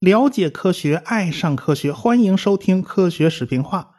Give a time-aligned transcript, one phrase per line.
[0.00, 3.90] 了解科学，爱上科学，欢迎收听科学视频化。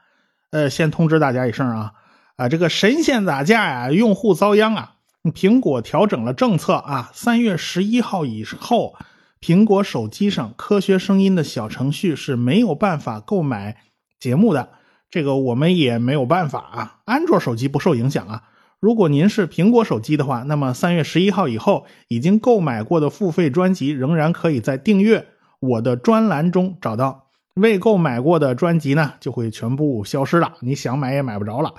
[0.52, 1.94] 呃，先通知大家一声啊，
[2.36, 4.96] 啊，这个神仙打架呀，用户遭殃啊！
[5.34, 8.96] 苹果调整了政策啊，三月十一号以后，
[9.40, 13.78] 苹果手机上科学声音的小程序是没有办法购买
[14.20, 14.74] 节目的。
[15.10, 17.00] 这个我们也没有办法啊。
[17.06, 18.44] 安卓手机不受影响啊。
[18.84, 25.26] 如果您是苹果手机的话，那么三月十一号以后，已经购买过的付费专辑仍然可以在订阅。
[25.62, 30.56] 我的专栏中找到未购买过的专辑呢，就会全部消失了。
[30.60, 31.76] 你想买也买不着了。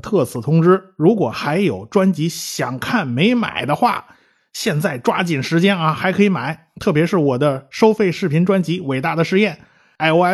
[0.00, 4.04] 特此通知，如果还有专辑想看没买的话，
[4.52, 6.68] 现在抓紧时间啊，还可以买。
[6.78, 9.58] 特别是我的收费视频专辑《伟大的实验》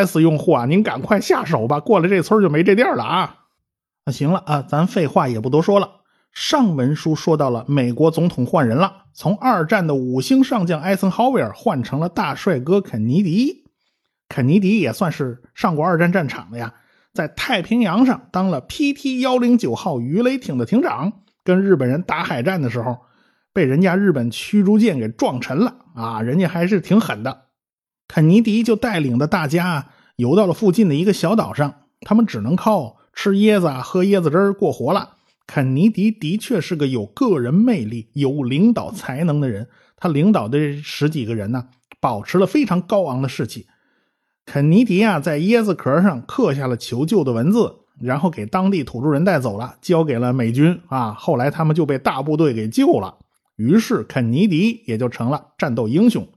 [0.05, 3.37] ，iOS 用户啊，您赶快下手吧，过了这村就没这店了啊。
[4.05, 6.00] 那行了啊，咱废话也不多说了。
[6.33, 13.64] 上文书说到了美国总统换人了，从二战的五星上将艾森豪威尔换成了大帅哥肯尼迪。
[14.28, 16.75] 肯尼迪也算是上过二战战场的呀，
[17.12, 22.98] 在太平洋上当了 PT 幺零九号鱼雷艇的艇长，跟日本人打海战的时候，
[23.53, 27.47] 被人家日本驱逐舰给撞沉了啊，人家还是挺狠的。
[28.06, 35.17] 肯尼迪就带领着大家游到了附近的一个小岛上，他们只能靠吃椰子、喝椰子汁过活了。
[35.53, 39.67] 肯尼迪的确是个有个人魅力、有领导才能的人。
[39.97, 41.67] 他领导的十几个人呢，
[41.98, 43.67] 保持了非常高昂的士气。
[44.47, 51.15] 肯尼迪啊，在椰子壳上刻下了求救的文字，然后给当地土著人带走了，交给了美军啊。
[51.15, 53.17] 后来他们就被大部队给救了，
[53.57, 56.29] 于是肯尼迪也就成了战斗英雄。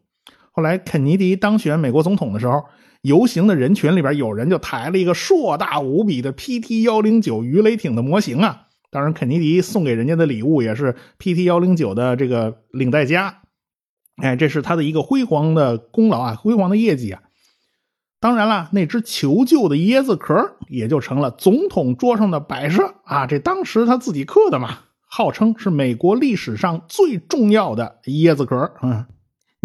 [0.49, 2.63] 后来肯尼迪当选美国总统的时候，
[3.03, 8.69] 游行的人群里边有人就抬了一个硕大无比的 PT 幺零九鱼雷艇的模型啊。
[8.93, 13.41] 当然，肯尼迪送给人家的礼物也是 PT 幺零九的这个领带夹，
[14.21, 17.23] 哎，这是他的一个辉煌的功劳啊，辉煌的业绩啊。
[18.19, 24.77] 当然了，那只求救的椰子壳也就成了总统桌上的摆设啊，这当时他自己刻的嘛，
[25.07, 29.05] 号称是美国历史上最重要的椰子壳，嗯。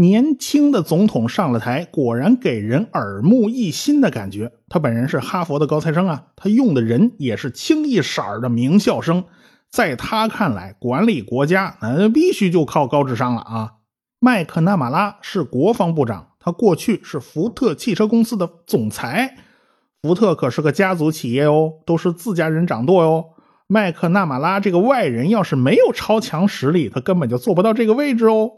[0.00, 4.52] 年轻的总统上了台，果然给人耳目一新的感觉。
[4.68, 9.24] 他本人是哈佛的高材生啊，他用的人也是清一色的名校生。
[9.68, 13.72] 在他看来，管理国家那必须就靠高智商了啊。
[14.20, 19.36] 麦克纳马拉是国防部长，他过去是福特汽车公司的总裁。
[20.00, 23.30] 福特可是个家族企业哦，都是自家人掌舵哟。
[23.66, 28.52] 麦克纳马拉这个外人要是没有超强实力，他根本就做不到这个位置哦。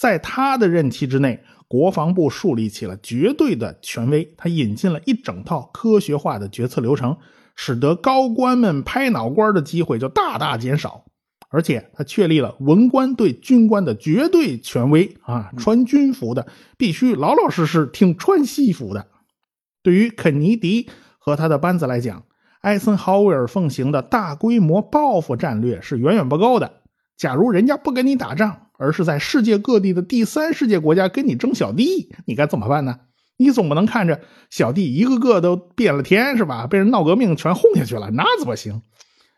[0.00, 4.32] 在他的任期之内，国防部树立起了绝对的权威。
[4.38, 7.18] 他引进了一整套科学化的决策流程，
[7.54, 11.04] 使得高官们拍脑瓜的机会就大大减少。
[11.50, 16.46] 而且，他确立了文官对军官的绝对权威啊，穿军服的
[16.78, 19.06] 必须老老实实听穿西服的。
[19.82, 22.24] 对于肯尼迪和他的班子来讲，
[22.62, 26.80] 艾森豪威尔奉行的大规模报复战略是远远不够的。
[27.18, 33.00] 假如人家不跟你打仗，而是在世界各地的第三世界国家跟你争小弟，你该怎么办呢？
[33.36, 36.66] 你总不能看着小弟一个个都变了天是吧？
[36.66, 38.80] 被人闹革命全轰下去了，那怎么行？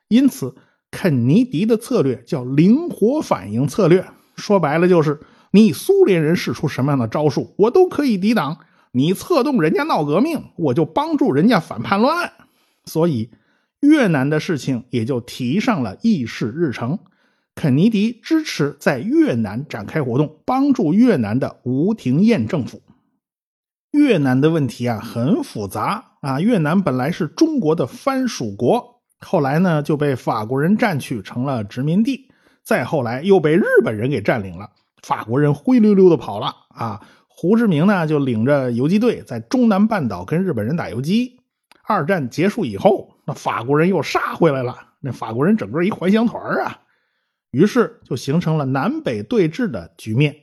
[0.06, 0.54] 因此，
[0.92, 5.20] 肯尼迪的策略叫灵活反应策略，说白了就是
[5.50, 8.58] 你苏联人使出什么样的招数，我都可以抵挡。
[8.92, 12.30] 你策动人家闹革命，我就帮助人家反叛乱。
[12.84, 13.30] 所以，
[13.80, 16.98] 越南的事情也就提上了议事日程。
[17.54, 22.82] 肯尼迪支持在越南展开活动，帮助越南的吴廷艳政府。
[23.90, 32.30] 越南的问题啊很复杂啊，越南本来是中国的藩属国，后来呢就被法国人占去成了殖民地，
[32.62, 34.70] 再后来又被日本人给占领了，
[35.02, 37.06] 法国人灰溜溜的跑了啊。
[37.28, 41.40] 胡志明呢就领着游击队在中南半岛跟日本人打游击。
[41.84, 46.78] 二战结束以后，那法国人又杀回来了，那法国人整个一还乡团啊。
[47.52, 50.34] 于是就形成了南北对峙的局面。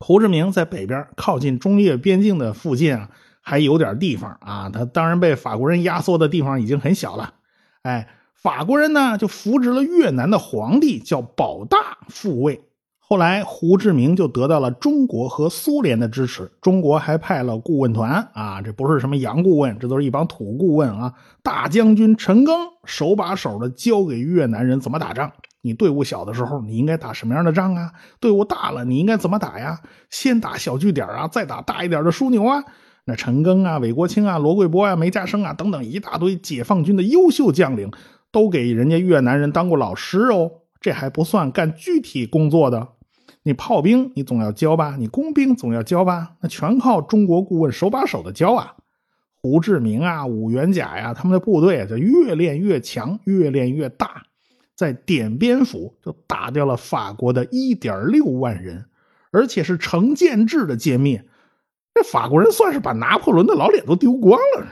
[0.00, 4.70] 胡志明在北边靠近中越边境的附近啊，还有点地方啊。
[4.70, 7.34] 他当然被法国人压缩的地方已经很小了。
[7.82, 12.64] 哎，法国人呢就扶植了越南的皇帝，叫保大复位。
[12.98, 21.14] 后来胡志明就得到了中国和苏联的支持，中国还派了顾问团啊，这不是什么洋顾问，这都是一帮土顾问啊。
[21.42, 22.52] 大将军陈赓
[22.84, 25.32] 手把手的教给越南人怎么打仗。
[25.64, 27.90] 你队伍小的时候，你应该打什么样的仗啊？
[28.20, 29.80] 队伍大了，你应该怎么打呀？
[30.10, 32.62] 先打小据点啊，再打大一点的枢纽啊。
[33.06, 37.90] 那陈赓啊、韦国清啊、罗贵波啊、梅家生啊等等一大堆解放军的优秀将领，
[38.30, 40.50] 都给人家越南人当过老师哦。
[40.82, 42.88] 这还不算干具体工作的。
[43.42, 48.74] 你炮兵你总要教吧，你工兵总要教吧，那全靠中国顾问手把手的教啊。
[49.40, 54.24] 胡志明啊，武元甲呀，他们的部队就越练越强，越练越大，
[54.76, 58.86] 在点边府就打掉了法国的一点六万人，
[59.30, 61.24] 而且是成建制的歼灭。
[61.94, 64.66] 这法国人算是把拿破仑的老脸都丢光了。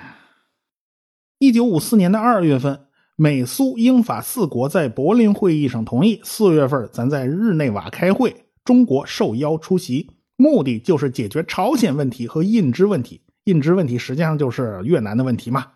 [1.38, 2.80] 一九五四年的二月份，
[3.16, 8.46] 美苏英法四国在柏林会议上同意，四月份咱在日内瓦开会。
[8.64, 13.22] 中国受邀出席，目的就是解决朝鲜问题和印支问题。
[13.44, 15.66] 印支问题实际上就是越南的问题嘛。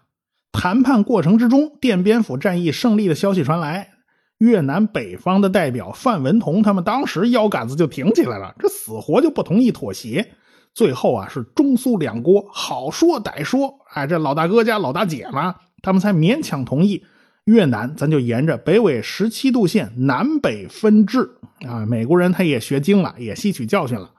[0.53, 3.95] 谈判过程之中，奠边府战役胜利的消息传来，
[4.39, 10.33] 越南北方的代表范文同他们当时腰杆子就挺起来了，这死活就不同意妥协。
[10.75, 17.05] 最后啊，是中苏两国好说歹说，哎，这老大哥加老大姐嘛，他们才勉强同意。
[17.47, 21.31] 越南，咱就沿着北纬十七度线南北分治
[21.65, 21.87] 啊！
[21.87, 24.11] 美国人他也学精了，也吸取教训了。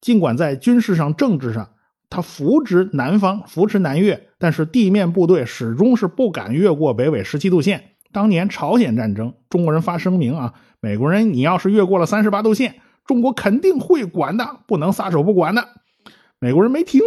[0.00, 1.68] 尽管在军事上、政治上，
[2.08, 7.91] 他扶植南方，扶持南越，但是地面部队始终是不敢越过北纬十七度线。
[8.12, 12.76] 当年朝鲜战争，中国人发声明啊，美国人你要是越过了三十八度线，
[13.06, 15.66] 中国肯定会管的，不能撒手不管的。
[16.38, 17.00] 美国人没听，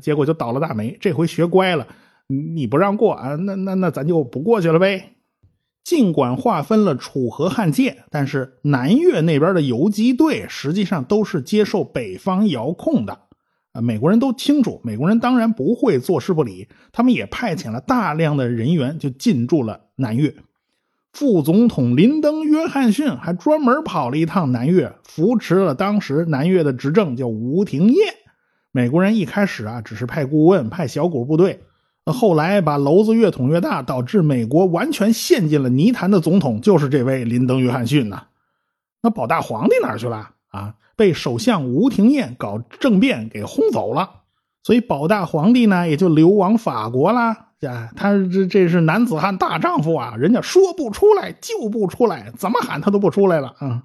[0.00, 0.96] 结果就倒了大霉。
[1.00, 1.86] 这回学乖了。
[2.28, 3.34] 你不让过啊？
[3.36, 5.16] 那那那咱就不过去了呗。
[5.84, 13.18] 尽管划分了楚河汉界，但是南越那边的游击队实际上都是接受北方遥控的
[13.72, 13.80] 啊。
[13.80, 20.34] 美国人都清楚，美国人当然不会坐视不理，他们也派遣了大量的人员就进驻了南越。
[21.12, 27.96] 副总统林登·约翰逊还专门跑了一趟南越，扶持了当时南越的执政，叫吴廷烨。
[28.70, 31.60] 美国人一开始啊，只是派顾问，派小股部队。
[32.06, 38.24] 后来把篓子越捅越大，导致美国完全陷进了泥潭的总统就是这位林登·约翰逊呐。
[39.02, 40.74] 那保大皇帝哪去了啊？
[40.96, 44.21] 被首相吴廷烨搞政变给轰走了，
[44.62, 47.48] 所以保大皇帝呢也就流亡法国啦。
[47.60, 53.84] 呀，他这这是男子汉大丈夫啊，人家说不出来就不出来，怎么喊他都不出来了啊。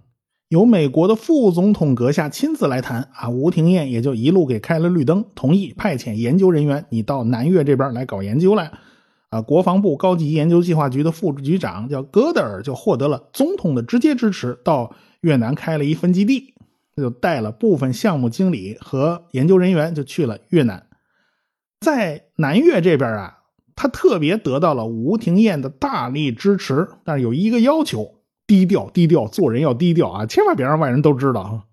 [0.49, 8.71] 由美国的副总统阁下亲自来谈啊，吴廷艳也就一路给开了绿灯，同意派遣研究人员，你到南越这边来搞研究来。
[9.29, 16.53] 啊，国防部高级研究计划局的副局长叫戈德尔，就获得了总统的直接支持，到越南开了一分基地，
[16.97, 20.87] 就带了部分项目经理和研究人员就去了越南。
[21.79, 23.39] 在南越这边啊，
[23.75, 28.15] 他特别得到了吴廷艳的大力支持，但是有一个要求。
[28.47, 30.25] 低调，低调，做人要低调啊！
[30.25, 31.65] 千万别让外人都知道啊！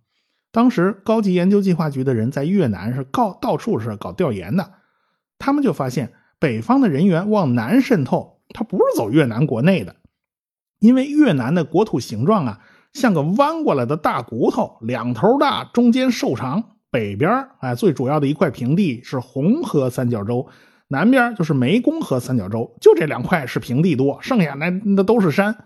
[0.50, 4.72] 当时高级研究计划局的人在越南是告到处是搞调研的，
[5.38, 9.94] 他们就发现北方的人员往南渗透，他不是走越南国内的，
[10.80, 12.60] 因为越南的国土形状啊，
[12.94, 16.64] 像个弯过来的大骨头，两头大，中间瘦长。
[16.90, 20.46] 北边哎，最主要的一块平地是红河三角洲，
[20.86, 25.56] 南边就是湄公河三角洲，就这两块是平地多，剩下那那都是山。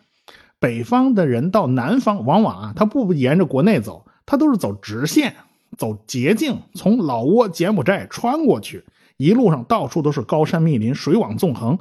[0.58, 5.34] 北方的人到南方，往往啊，他不沿着国内走，他都是走直线，
[5.76, 8.86] 走捷径，从老挝、柬埔寨穿过去，
[9.18, 11.78] 一路上到处都是高山密林，水网纵横，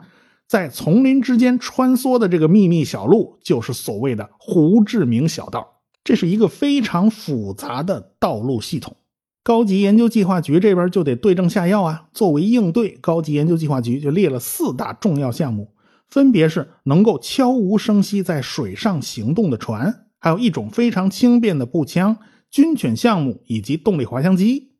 [0.47, 5.81] 在丛林之间穿梭的这个秘密小路，就是所谓的胡志明小道。
[6.03, 8.95] 这是一个非常复杂的道路系统，
[9.43, 12.05] 高级研究计划局这边就得对症下药啊。
[12.13, 15.73] 作为应对，高级研究计划局就列了四大重要项目。
[16.07, 22.17] 分别是能够悄无声息在水上行动的船，还有一种非常轻便的步枪、
[22.49, 24.71] 军犬项目以及动力滑翔机。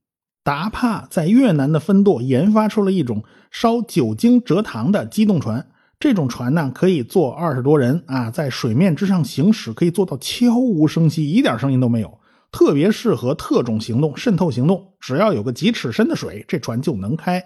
[0.46, 5.68] 达帕在越南的分舵研发出了一种烧酒精蔗糖的机动船，
[6.00, 12.20] 这种船呢可以坐二十多人啊，在水面之上行驶，可以做到悄无声息，一点声音都没有，
[12.52, 14.94] 特别适合特种行动、渗透行动。
[15.00, 17.44] 只要有个几尺深的水，这船就能开。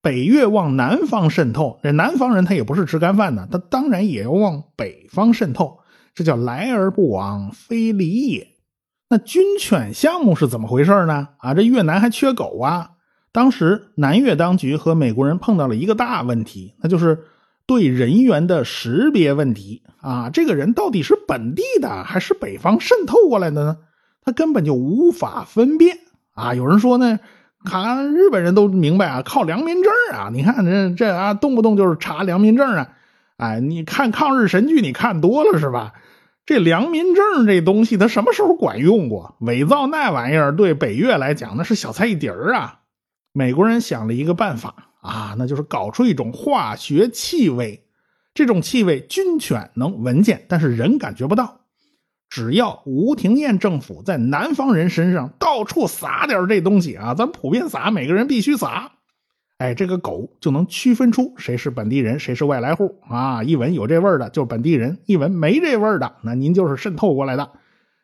[0.00, 5.80] 北越往南方渗透，这南方人他也不是吃干饭的，他当然也要往北方渗透，
[6.14, 8.46] 这叫来而不往非礼也。
[9.10, 11.28] 那军犬项目是怎么回事呢？
[11.38, 12.92] 啊，这越南还缺狗啊！
[13.32, 17.24] 当时南越当局和美国人碰到了一个大问题，那就是
[17.66, 23.76] 对人员的识别问题啊，这个人到底是本地的还是北方渗透过来的呢？
[24.24, 25.98] 他根本就无法分辨
[26.34, 26.54] 啊！
[26.54, 27.18] 有人说呢。
[27.64, 30.30] 看日本人都明白啊，靠良民证啊！
[30.32, 32.90] 你看这这啊，动不动就是查良民证啊！
[33.36, 35.92] 哎，你看抗日神剧，你看多了是吧？
[36.46, 39.34] 这良民证这东西，它什么时候管用过？
[39.40, 42.78] 伪造那玩意儿对北越来讲那是小菜一碟儿啊！
[43.38, 47.84] 美国人想了一个办法啊，那就是搞出一种化学气味，
[48.34, 51.60] 这种气味军犬能闻见，但是人感觉不到。
[52.28, 58.90] 只要吴廷艳政府在南方人身上到处撒点这东西啊，咱普遍撒，每个人必须撒。
[59.58, 63.44] 哎，这个狗就能区分出谁是本地人，谁是外来户啊！
[63.44, 67.52] 一闻有这味儿的，就是本地人；一闻没这味儿的，那您就是渗透过来的。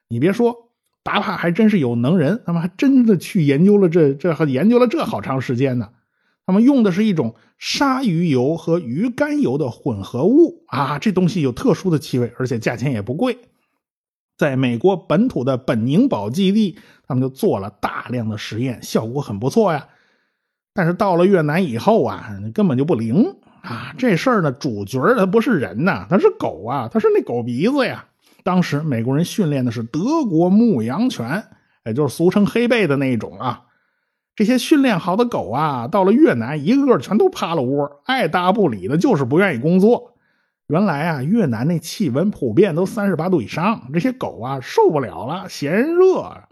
[0.06, 0.70] 你别说，
[1.04, 5.90] 达帕还真是有能人，他们还真的去研究了这这研究了这好长时间呢。
[6.46, 13.38] 他们用的是一种鲨鱼油和鱼肝油的混合物啊，这东西有特殊的气味，而且价钱也不贵。
[14.37, 19.87] 在美国本土的本宁堡基地，他们就做了大量的实验，效果很不错呀。
[20.75, 23.94] 但是到了越南以后啊，根本就不灵啊！
[23.96, 28.06] 这事儿呢，主角他不是人呐，他是狗啊，他是那狗鼻子呀。
[28.44, 31.42] 当时美国人训练的是德国牧羊犬，
[31.84, 33.62] 也就是俗称黑背的那一种啊。
[34.36, 40.12] 这些训练好的狗啊，到了越南，一个个全都趴了窝，爱搭不理的，就是不愿意工作。
[40.66, 46.42] 原来啊，越南那气温普遍都三十八度以上，这些狗啊受不了了，嫌热。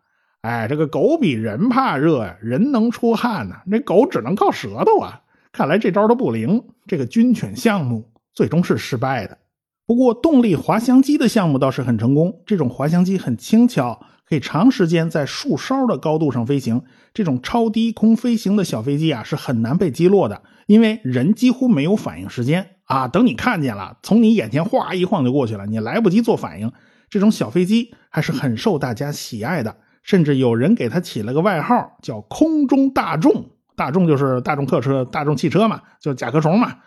[0.40, 5.20] 哎，这个狗比人怕热呀，人能出汗呢，那狗只能靠舌头啊。
[5.50, 9.36] 看来这招都不灵，这个军犬项目最终是失败的。
[9.86, 16.82] 不过动力滑翔机的项目倒是很成功，这种滑翔机很轻巧，可以长时间在树梢的高度上飞行。
[17.12, 23.08] 这种超低空飞行的小飞机啊，是很难被击落的，因为人几乎没有反应时间啊。
[23.08, 26.72] 等你看见了，从你眼前哗一晃就过去了，你来不及做反应。
[27.10, 29.76] 这种小飞机还是很受大家喜爱的。
[30.02, 33.50] 甚至有人给它起了个外号，叫“空中大众”。
[33.76, 36.78] 大众就是大众客车、大众汽车嘛，就甲壳虫嘛。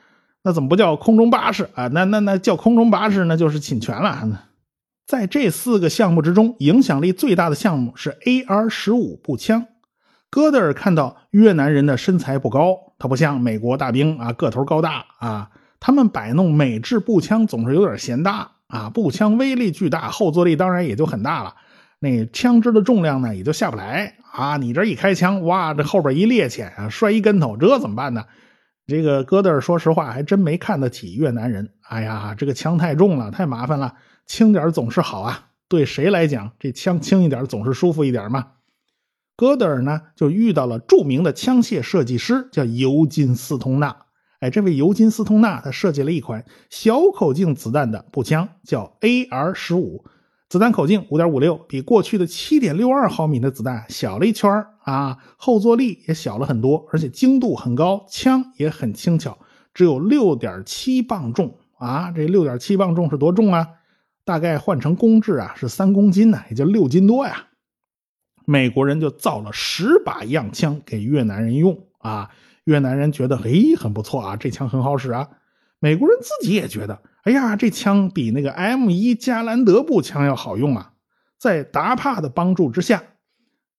[0.45, 1.87] 那怎么不叫空中巴士啊？
[1.87, 4.47] 那那那叫空中巴士，那就是侵权了。
[5.07, 9.65] 在这四个项目之中，影响力最大的项目是 AR 十五步枪。
[10.29, 15.49] 戈德尔看到越南人的身材不高，他不像美国大兵啊，个头高大啊。
[15.79, 18.91] 他们摆弄美制步枪总是有点嫌大啊。
[18.91, 21.55] 步枪威力巨大，后坐力当然也就很大了。
[21.99, 24.57] 那枪支的重量呢，也就下不来啊！
[24.57, 28.25] 你这一开枪，哇，这后边一趔趄啊，摔一跟头，这怎么办呢？
[28.87, 31.73] 这个戈德尔说实话还真没看得起越南人。
[31.81, 33.95] 哎呀，这个枪太重了，太麻烦了，
[34.27, 35.49] 轻点总是好啊。
[35.67, 38.47] 对谁来讲，这枪轻一点总是舒服一点嘛。
[39.35, 43.95] 戈德尔呢，就遇到了著名的枪械设计师，叫尤金斯通纳。
[44.39, 50.05] 哎，这位尤金斯通纳，他设计了一款小口径子弹的步枪，叫 AR 十五。
[50.47, 59.39] 子弹口径五点五六，比过去的七点六二毫米的子弹小了一圈啊，后坐力也小了很多，而且精度很高，枪也很轻巧，
[59.73, 62.11] 只有六点七磅重啊！
[62.11, 63.67] 这六点七磅重是多重啊？
[64.23, 67.47] 大概换成公制啊是三公斤呢，也就六斤多呀。
[68.45, 72.29] 美国人就造了十把样枪给越南人用啊，
[72.65, 75.27] 越南人觉得嘿很不错啊，这枪很好使啊。
[75.79, 77.01] 美国人自己也觉得。
[77.25, 80.93] 哎呀，这枪比那个 M 一加兰德步枪要好用啊！
[81.39, 83.01] 在达帕的帮助之下，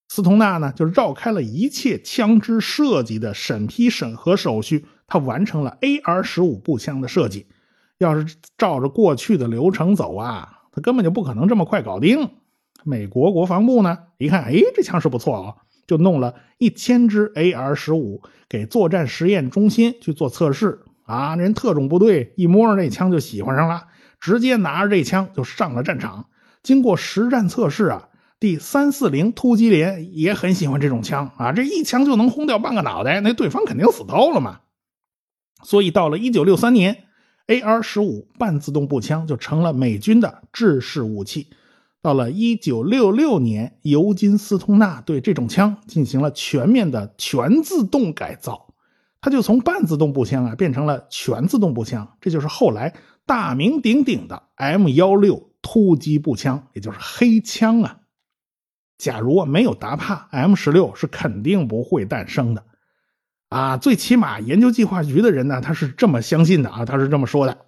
[0.09, 7.47] 斯通纳呢就绕开了一切枪支设计的审批审核手续，他完成了 AR 十五步枪的设计。
[7.99, 12.31] 要是照着过去的流程走啊，他根本就不可能这么快搞定。
[12.83, 15.55] 美国国防部呢一看，哎，这枪是不错哦，
[15.87, 20.81] 就弄了一千支 AR 十五给作战实验中心去做测试。
[21.06, 23.86] 啊，人特种部队一摸着这枪就喜欢上了，
[24.20, 26.26] 直接拿着这枪就上了战场。
[26.62, 28.08] 经过实战测试啊，
[28.40, 34.60] 第三四零突击连也很喜欢这种枪啊，这一枪就能轰掉半个脑袋，那对方肯定死透了嘛。
[35.62, 37.04] 所以到了一九六三年
[37.46, 41.48] ，AR 十五半自动步枪就成了美军的制式武器。
[42.02, 48.65] 到了一九六六年，尤金斯通纳对这种枪进行了全面的全自动改造。
[49.26, 52.95] 它就从半自动步枪啊变成了全自动步枪，这就是后来
[53.26, 57.99] 大名鼎鼎的 M 幺六突击步枪，也就是黑枪啊。
[58.99, 62.62] 假如没有达帕，M 十六是肯定不会诞生的
[63.49, 63.76] 啊。
[63.76, 67.59] 最起码研究计划局的人呢，他是这么相信的啊，他是这么说的。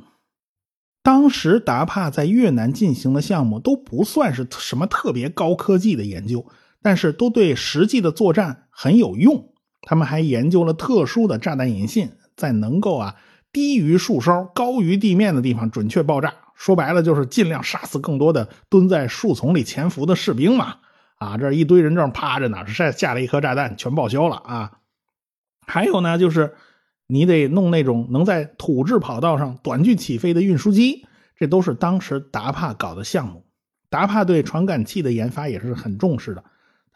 [1.03, 6.47] 当时达帕在越南进行的项目都不算是什么特别高科技的研究，
[6.83, 9.53] 但是都对实际的作战很有用。
[9.89, 13.17] 他们还研究了特殊的炸弹引信，在能够啊
[13.51, 16.35] 低于树梢、高于地面的地方准确爆炸。
[16.55, 20.75] 说白了就是尽量杀死更多的蹲在树丛里潜伏的士兵嘛。
[21.17, 24.73] 啊，这一堆人正趴着呢，下下了一颗炸弹，全报销了啊。
[25.67, 26.53] 还有呢，就是
[27.07, 33.47] 你得弄那种能在土质跑道上短距起飞的运输机，这都是当时达帕搞的项目。
[33.89, 36.45] 达帕对传感器的研发也是很重视的。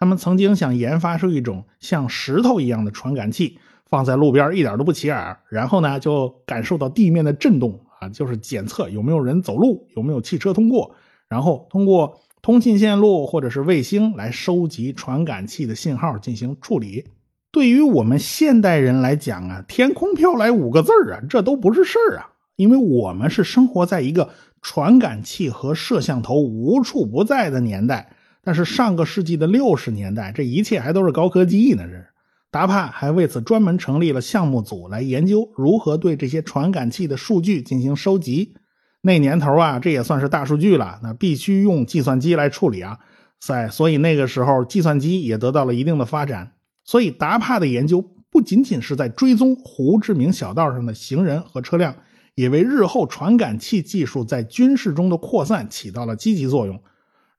[0.03, 10.97] 他们曾经想研发出一种像石头一样的传感器，放在路边一点都不起眼，然后呢就感受到地面的震动啊，就是检测有没有人走路，有没有汽车通过，
[11.29, 17.05] 然后通过通信线路或者是卫星来收集传感器的信号进行处理。
[17.53, 24.31] 对于我们现代人来讲啊，天空飘来五个字啊，这都不是事儿啊，因为我们是生活在一个
[24.63, 28.12] 传感器和摄像头无处不在的年代。
[28.45, 31.85] 但是上个世纪的六十年代，这一切还都是高科技呢。
[31.85, 32.09] 这是
[32.51, 38.55] 达帕还为此专门成立了项目组来研究如何对这些传感器的数据进行收集。
[39.01, 42.99] 那年头啊，这也算是大数据了，那必须用计算机来处理啊。
[43.41, 46.53] 在所以那个时候，计算机也得到了一定的发展。
[46.85, 51.97] 所以达帕的研究不仅仅是在追踪胡志明小道上的行人和车辆，
[52.35, 56.81] 也为日后传感器技术在军事中的扩散起到了积极作用。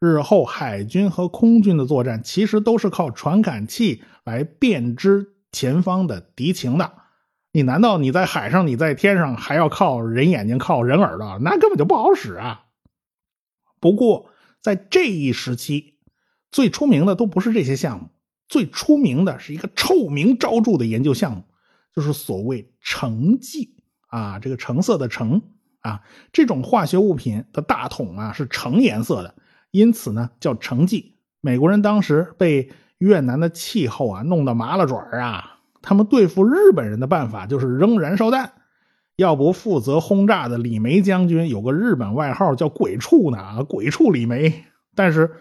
[0.05, 6.91] 日后海军和空军的作战，其实都是靠传感器来辨知前方的敌情的。
[7.53, 11.39] 你难道你在海上，你在天上还要靠人眼睛、靠人耳朵？
[11.39, 12.65] 那根本就不好使啊！
[13.79, 14.29] 不过
[14.61, 15.93] 在这一时期，
[16.51, 18.09] 最出名的都不是这些项目，
[18.49, 21.43] 最出名的是一个臭名昭著的研究项目，
[21.95, 25.41] 就是所谓橙剂啊，这个橙色的橙
[25.79, 26.01] 啊，
[26.33, 29.35] 这种化学物品的大桶啊是橙颜色的。
[29.73, 31.15] 因此呢，叫成绩。
[31.41, 38.51] 美国人当时被越南的气候啊弄得麻了爪啊，他们对付日本人的办法就是扔燃烧弹。
[39.15, 44.63] 要不负责轰炸的李梅将军有个日本外号叫“鬼畜”呢，鬼畜李梅。
[44.95, 45.31] 但是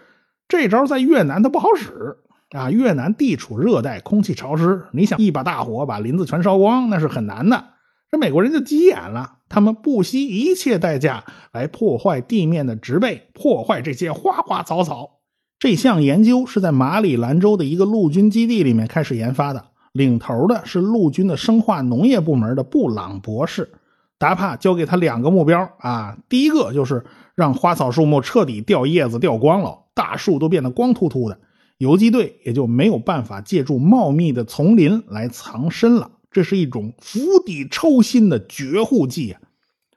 [0.47, 2.17] 这招在越南它不好使
[2.49, 7.65] 啊，越南地处热带，空气潮湿，你想一把大火把林子全烧光，那是很难的。
[8.13, 9.37] 这美国人就急眼了。
[9.49, 15.21] 他们不惜一切代价来破坏地面的植被，破坏这些花花草草。
[15.57, 23.71] 这项研究是在马里兰州的一个陆军基地里面开始研发的，领头的是陆军的生化农业部门的布朗博士。
[24.19, 27.03] 达帕交给他两个目标啊，第一个就是
[27.33, 31.39] 让花草树木彻底掉叶子掉光了，大树都变得光秃秃的，
[31.79, 36.11] 游击队也就没有办法借助茂密的丛林来藏身了。
[36.33, 39.41] 这是一种釜底抽薪的绝户计啊！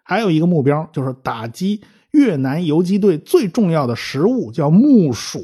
[0.04, 1.80] 还有一个目标就是打击
[2.12, 5.40] 越南游击队最重要的食物，叫木薯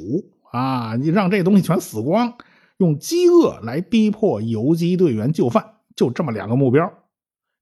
[0.52, 0.94] 啊！
[0.96, 2.34] 你让这东西全死光，
[2.76, 5.64] 用饥饿来逼迫游击队员就范，
[5.96, 6.92] 就这么两个目标。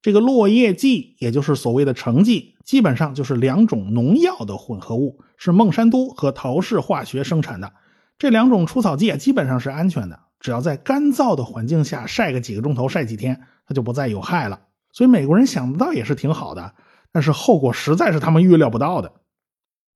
[0.01, 7.71] 这个落叶剂，也就是所谓的橙剂，基本上就是两种农药的混合物，是孟山都和陶氏化学生产的。
[8.19, 10.19] 这两种除草剂啊，基本上是安全的。
[10.41, 14.59] 只要在干燥的环境下晒个几个钟头，晒几天，它就不再有害了。
[14.91, 16.73] 所以美国人想不到也是挺好的，
[17.13, 19.13] 但是后果实在是他们预料不到的。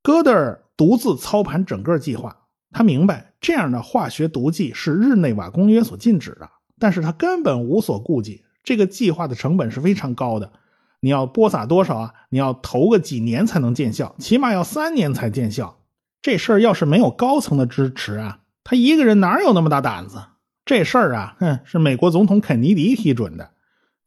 [0.01, 8.45] 戈德尔独自操盘整个计划，他明白这样的化学毒剂是日内瓦公约所禁止的，但是他根本无所顾忌。
[8.63, 10.51] 这个计划的成本是非常高的，
[10.99, 12.13] 你要播撒多少啊？
[12.29, 15.79] 你要投个几年才能见效，起码要三年才见效。
[16.21, 20.19] 这事儿要是没有高层的支持啊，他一个人哪有那么大胆子？
[20.65, 23.51] 这事儿啊，哼，是美国总统肯尼迪批准的。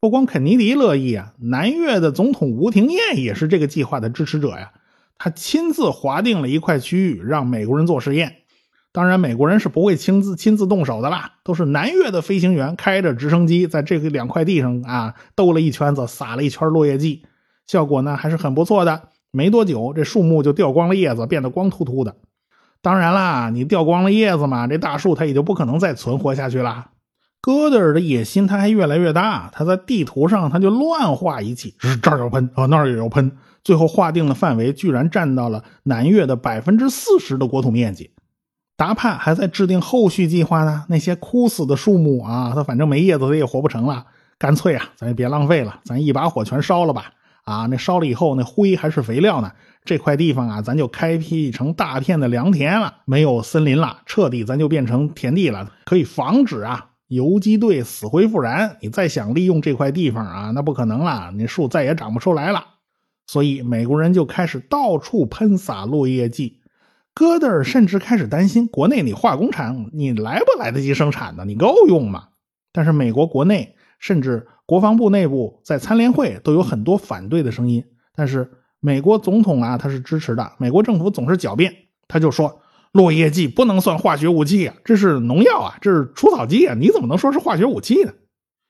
[0.01, 4.71] 不光肯尼迪乐意啊，南越的总统吴廷艳也是这个计划的支持者呀。
[5.17, 8.35] 他亲自划定了一块区域，让美国人做实验。
[8.91, 17.23] 当然，美国人是不会亲自亲自动手的啦，都是南越的飞行员开着直升机在这个两块地上啊兜了一圈子，撒了一圈落叶剂，
[17.67, 19.09] 效果呢还是很不错的。
[19.31, 22.15] 没多久，这树木就掉光了叶子，变得光秃秃的。
[22.81, 26.91] 当然啦，你掉光了叶子嘛，这大树它也就不可能再存活下去了。
[27.41, 33.31] 戈德尔的野心他还越来越大，他在地图上他就乱画一气，这儿要喷啊，那儿也要喷，
[33.63, 38.11] 最后划定的范围居然占到了南越的百分之四十的国土面积。
[38.75, 44.05] 达帕还在制定后续计划呢，那些枯死的树木啊，它反正没叶子，它也活不成了，
[44.37, 47.11] 干脆啊，咱也别浪费了，咱一把火全烧了吧。
[47.43, 49.51] 啊，那烧了以后，那灰还是肥料呢。
[49.89, 58.77] 这块地方啊，咱就开辟成大片的良田了，没有森林了，彻底咱就变成田地了，可以防止啊游击队死灰复燃。
[58.81, 62.63] 你再想利用这块地方啊，那不可能了，那树再也长不出来了。
[63.25, 66.59] 所以美国人就开始到处喷洒落叶剂。
[67.15, 71.45] 戈德尔甚至开始担心，国内你化工厂你来不来得及生产呢？
[71.45, 72.27] 你够用吗？
[72.71, 74.45] 但是美国国内甚至。
[74.69, 80.51] 国防部内部在参联会都有很多反对的声音，但是美国总统啊他是支持的。
[80.57, 81.73] 美国政府总是狡辩，
[82.07, 82.61] 他就说
[82.91, 88.13] 落叶剂不能算化学武器啊，这是农药啊，这是除草剂啊，你怎么能说是化学武器呢？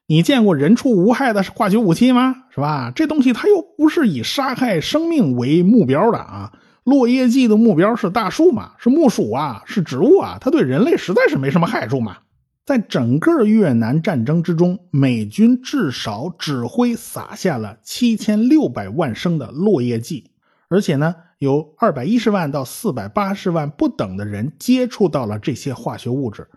[0.07, 2.35] 你见过人畜无害的化学武器吗？
[2.49, 2.91] 是吧？
[2.95, 6.51] 这东西它又不是以杀害生命为目标的啊。
[6.83, 12.17] 落叶剂的目标是大树嘛，是木薯啊，是植物啊，它对人类实在是没什么害处嘛。
[12.69, 20.29] 在整个越南战争之中，美军至少指挥撒下了七千六百万升的落叶剂，
[20.67, 26.47] 而且呢，有二百一十万到四百八十万不等的人接触到了这些化学物质，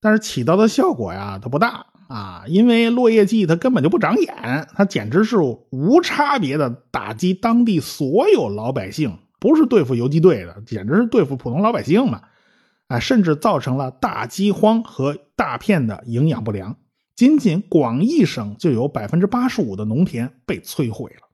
[0.00, 5.36] 但是起到的效果呀，它不大啊，因为落叶剂它根本就不长眼，它简直是
[5.70, 12.22] 无差别的打击当地所有老百姓，不是对付游击队的，简直是对付普通老百姓嘛，
[12.90, 16.76] 啊，甚至造成了大饥荒和大片的营养不良。
[17.14, 21.28] 仅仅广义省就有百分之八十五的农田被摧毁了。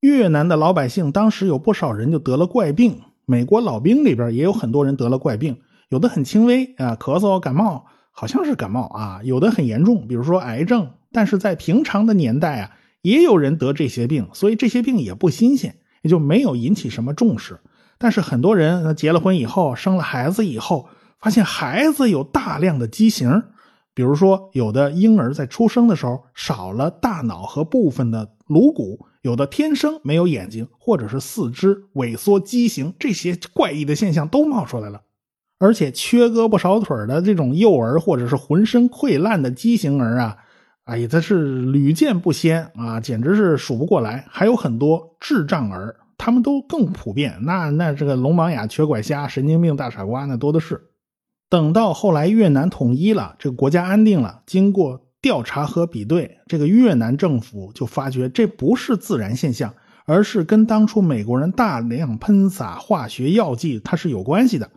[0.00, 5.58] 越南的老百姓当时有不少人就得了怪病，美国老兵里边也有很多人得了怪病，
[5.90, 10.92] 有的很轻微啊，咳嗽、感冒，好像是感冒啊，有的很严重，比如说癌症。
[11.12, 17.60] 但是在平常的年代啊，也有人得这些病，所以这些病也不新鲜，也就没有引起什么重视。
[17.98, 20.88] 但是很多人结了婚以后，生了孩子以后，
[21.20, 23.42] 发现孩子有大量的畸形。
[23.94, 35.00] 比如说，有的婴儿在出生的时候少了大脑和部分的颅骨，有的天生没有眼睛，或者是四肢萎缩畸形，这些怪异的现象都冒出来了。
[35.58, 40.36] 而且缺胳膊少腿的这种幼儿，或者是浑身溃烂的畸形儿啊，
[40.84, 44.26] 哎呀，他是屡见不鲜啊，简直是数不过来。
[44.28, 47.38] 还有很多智障儿，他们都更普遍。
[47.42, 50.90] 那那这个聋盲哑、瘸拐瞎、神经病大傻瓜，那多的是。
[51.48, 59.72] 等到后来越南统一了，这个国家安定了，经过调查和比对，这个越南政府就发觉这不是自然现象，
[60.04, 64.68] 而是跟当初美国人大量喷洒化学药剂它是有关系的。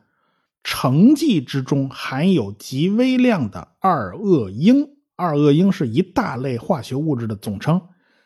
[0.63, 7.81] 成剂之中含有极微量的二恶英，二恶英是一大类化学物质的总称，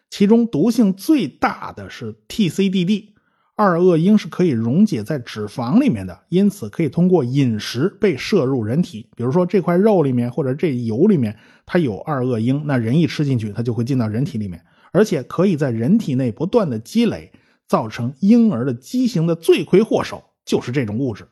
[0.09, 3.12] 其中毒性最大的是 TCDD。
[3.55, 9.07] 二恶英是可以溶解在脂肪里面的，因此可以通过饮食被摄入人体。
[9.15, 14.59] 比如说这块肉里面或者这油里面，它有二恶英，那人一吃进去，它就会进到人体里面，
[14.91, 17.31] 而且可以在人体内不断的积累，
[17.67, 21.27] 造成婴儿的畸形的罪魁祸首就是这种物质。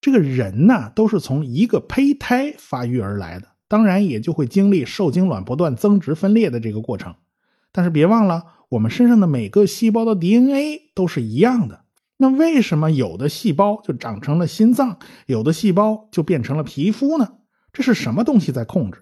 [0.00, 7.14] 这个人呢，都是从一个胚胎发育而来的，当然也就会经历受精卵不断增殖分裂的这个过程。
[7.72, 8.44] 但是别忘了。
[8.70, 11.84] 我们身上的每个细胞的 DNA 都是一样的，
[12.18, 17.32] 那为什么有的细胞就长成了心脏，有的细胞就变成了皮肤呢？
[17.72, 19.00] 这是什么东西在控制？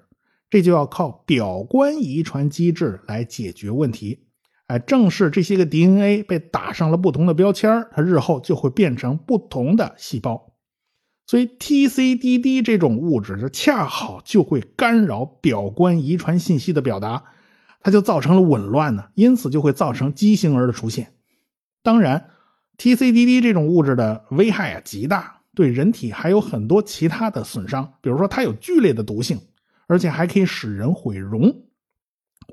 [0.49, 4.25] 这就要靠表观遗传机制来解决问题。
[4.69, 10.55] 哎，正是这些个 DNA 被打上了不同的标签它日后就会变成不同的细胞。
[11.27, 17.25] 所以 TCDD 这种物质，它恰好就会干扰表观遗传信息的表达。
[17.81, 21.13] 它就造成了紊乱呢，因此就会造成畸形儿的出现。
[21.83, 22.31] 当然
[22.77, 29.41] ，TCDD 这种物质的危害啊极大，对人体还有很多其他的损伤，比如说它有剧烈的毒性，
[29.87, 31.63] 而且还可以使人毁容。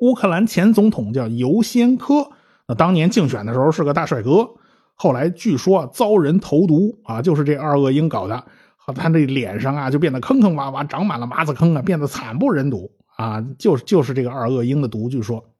[0.02, 2.30] 乌克兰前总统叫尤先科，
[2.68, 4.50] 那当年竞选的时候是个大帅哥，
[4.94, 8.46] 后来据说遭人投毒啊，就是这二恶英搞的，
[8.78, 12.92] 和他这脸上啊就变得坑坑洼洼，长满了麻子坑啊，变得惨不忍睹。
[13.16, 15.10] 啊，就是就是这个二恶英的毒。
[15.10, 15.52] 据说，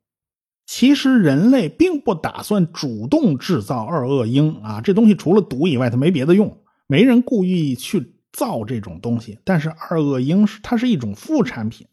[0.66, 6.58] 其实人类并不打算主动制造二恶英啊，这东西除了毒以外，它没别的用。
[6.88, 9.40] 没人故意去造这种东西。
[9.44, 11.88] 但是二恶英是它是一种副产品，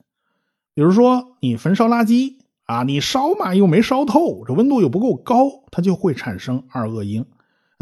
[0.74, 7.24] 比如说你焚烧垃圾啊，你烧嘛又没烧透，这温度又不够高，它就会产生二恶英。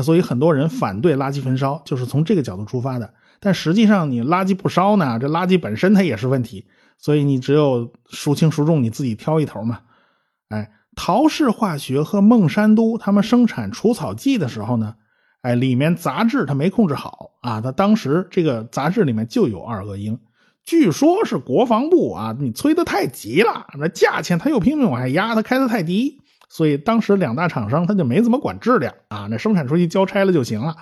[0.03, 3.13] 所以很多人反对垃圾焚烧，就是从这个角度出发的。
[3.39, 6.67] 但实际上，你垃圾不烧呢，这垃圾本身它也是问题。
[7.01, 9.81] 所以你只有孰轻孰重，你自己挑一头嘛。
[10.51, 14.97] 哎，陶氏化学和孟山都他们生产除草剂的时候呢，
[15.41, 20.19] 哎，里面杂质它没控制好啊，它当时这个杂质里面就有二恶英。
[20.63, 30.77] 据说是国防部啊，你催得太急了，那价钱他又拼命往下压，他开的太低，所以当时两大厂商他就没怎么管质量啊，那生产出去交差了就行了。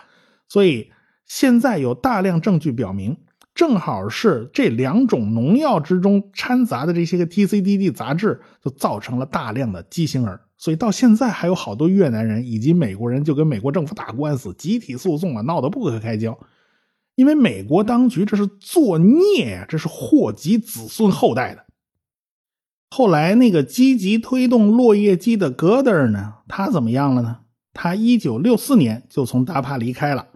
[0.48, 0.90] 所以
[1.26, 3.16] 现在有大量证据表明。
[3.58, 10.40] 正好是这两种农药之中掺杂的这些个 TCDD 杂质，就造成了大量的畸形儿。
[10.56, 16.38] 所以到现在还有好多越南人以及美国人就跟美国政府打官司，集体诉讼啊，闹得不可开交。
[17.16, 21.64] 因为美国当局这是作孽呀，这是祸及子孙后代的。
[22.90, 27.38] 后来那个积极推动落叶机的戈德尔呢，他怎么样了呢？
[27.72, 30.28] 他一九六四年就从达帕离开了。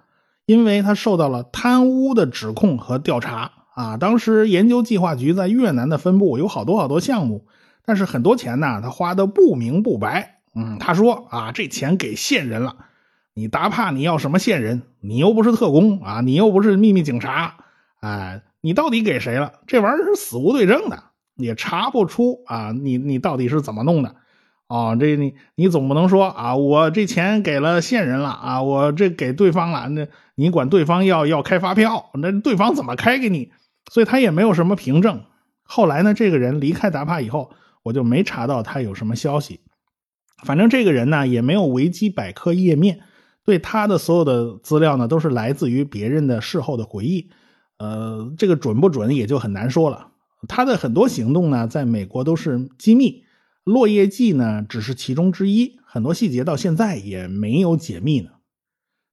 [0.46, 7.46] 因为他受到了贪污的指控和调查啊，当时研究计划局在越南的分部有好多好多项目，
[7.84, 10.40] 但是很多钱呢，他花的不明不白。
[10.54, 12.76] 嗯，他说啊，这钱给线人了，
[13.32, 14.82] 你达帕你要什么线人？
[15.00, 17.56] 你又不是特工啊，你又不是秘密警察，
[18.00, 19.54] 哎，你到底给谁了？
[19.66, 21.04] 这玩意儿是死无对证的，
[21.36, 24.16] 也查不出啊，你你到底是怎么弄的？
[24.72, 33.52] 哦，这你你总不能说啊，我这钱给了线人了啊，我这给对方了，那你管对方要要开发票，那对方怎么开给你？
[33.90, 35.24] 所以他也没有什么凭证。
[35.62, 37.50] 后来呢，这个人离开达帕以后，
[37.82, 39.60] 我就没查到他有什么消息。
[40.42, 43.00] 反正这个人呢，也没有维基百科页面，
[43.44, 47.28] 对他的所有的资料呢，都是来自于别人的事后的回忆。
[47.76, 50.12] 呃，这个准不准也就很难说了。
[50.48, 53.24] 他的很多行动呢，在美国都是机密。
[53.64, 58.30] 落叶记呢，只是其中之一，很多细节到现在也没有解密呢。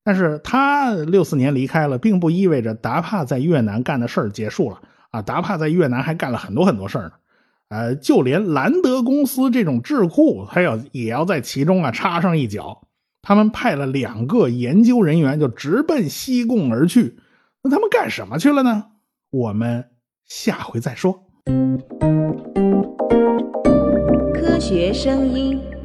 [0.03, 4.81] 但是他六四年离开了，并不意味着达帕在越南干的事儿结束了
[5.11, 5.21] 啊！
[5.21, 7.11] 达帕在越南还干了很多很多事儿呢，
[7.67, 12.87] 呃，就连兰德公司这种智库，他要也要在其中啊插上一脚。
[13.21, 17.19] 他们派了两个研究人员，就直奔西贡而去。
[17.61, 18.85] 那他们干什么去了呢？
[19.29, 19.91] 我们
[20.25, 21.25] 下回再说。
[24.69, 25.78] 学声音。